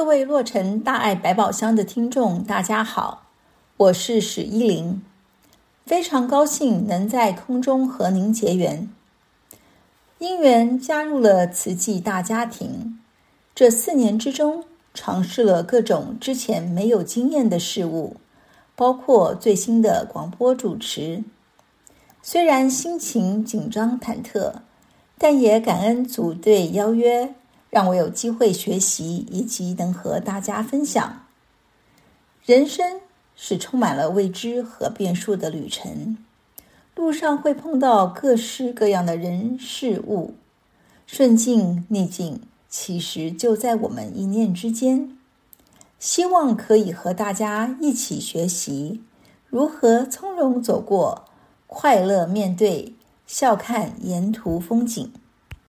[0.00, 3.26] 各位洛城大爱百宝箱的听众，大家好，
[3.76, 5.02] 我是史依林，
[5.84, 8.88] 非常高兴能在空中和您结缘。
[10.18, 12.98] 因缘加入了慈济大家庭，
[13.54, 14.64] 这四年之中，
[14.94, 18.16] 尝试了各种之前没有经验的事物，
[18.74, 21.22] 包括最新的广播主持。
[22.22, 24.50] 虽然心情紧张忐忑，
[25.18, 27.34] 但也感恩组队邀约。
[27.70, 31.22] 让我有机会学习，以及能和大家分享。
[32.44, 33.00] 人生
[33.36, 36.18] 是充满了未知和变数的旅程，
[36.96, 40.34] 路上会碰到各式各样的人事物，
[41.06, 45.16] 顺境逆境其实就在我们一念之间。
[45.98, 49.02] 希望可以和大家一起学习
[49.46, 51.26] 如何从容走过，
[51.66, 52.94] 快乐面对，
[53.26, 55.12] 笑看沿途风景。